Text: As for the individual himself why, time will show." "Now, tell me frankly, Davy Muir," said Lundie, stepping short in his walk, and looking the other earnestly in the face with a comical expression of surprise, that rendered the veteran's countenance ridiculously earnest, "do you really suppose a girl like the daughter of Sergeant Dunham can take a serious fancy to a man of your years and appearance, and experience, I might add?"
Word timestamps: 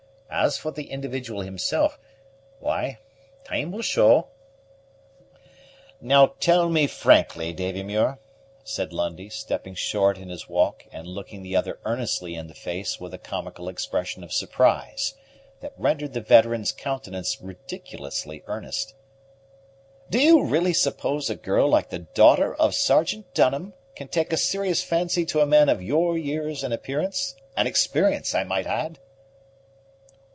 As 0.33 0.57
for 0.57 0.71
the 0.71 0.89
individual 0.89 1.41
himself 1.41 1.99
why, 2.61 2.99
time 3.43 3.69
will 3.69 3.81
show." 3.81 4.29
"Now, 5.99 6.27
tell 6.39 6.69
me 6.69 6.87
frankly, 6.87 7.51
Davy 7.51 7.83
Muir," 7.83 8.17
said 8.63 8.93
Lundie, 8.93 9.27
stepping 9.29 9.75
short 9.75 10.17
in 10.17 10.29
his 10.29 10.47
walk, 10.47 10.85
and 10.89 11.05
looking 11.05 11.43
the 11.43 11.57
other 11.57 11.79
earnestly 11.83 12.33
in 12.35 12.47
the 12.47 12.53
face 12.53 12.97
with 12.97 13.13
a 13.13 13.17
comical 13.17 13.67
expression 13.67 14.23
of 14.23 14.31
surprise, 14.31 15.15
that 15.59 15.73
rendered 15.75 16.13
the 16.13 16.21
veteran's 16.21 16.71
countenance 16.71 17.41
ridiculously 17.41 18.41
earnest, 18.47 18.93
"do 20.09 20.17
you 20.17 20.45
really 20.45 20.73
suppose 20.73 21.29
a 21.29 21.35
girl 21.35 21.67
like 21.67 21.89
the 21.89 21.99
daughter 21.99 22.55
of 22.55 22.73
Sergeant 22.73 23.33
Dunham 23.33 23.73
can 23.97 24.07
take 24.07 24.31
a 24.31 24.37
serious 24.37 24.81
fancy 24.81 25.25
to 25.25 25.41
a 25.41 25.45
man 25.45 25.67
of 25.67 25.81
your 25.83 26.17
years 26.17 26.63
and 26.63 26.73
appearance, 26.73 27.35
and 27.57 27.67
experience, 27.67 28.33
I 28.33 28.45
might 28.45 28.65
add?" 28.65 28.97